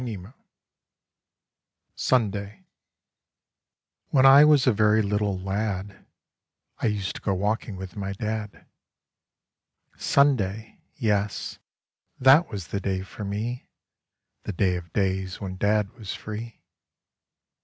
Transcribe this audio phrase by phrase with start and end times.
[1.95, 2.65] [«»]SUNDAY
[4.11, 6.05] \17HEN I was a very little lad \^
[6.79, 8.65] I used to go walking with my Dad.
[9.97, 11.59] Sunday I yes,
[12.19, 13.67] that was the day for me,
[14.41, 16.63] The day of days, when Dad was free.